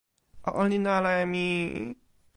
[0.47, 1.45] o olin ala e mi!